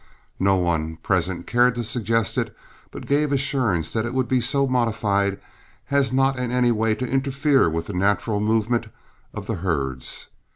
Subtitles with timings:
[0.39, 2.57] No one present cared to suggest it,
[2.89, 5.39] but gave assurance that it would be so modified
[5.91, 8.87] as not in any way to interfere with the natural movement
[9.31, 10.29] of the herds.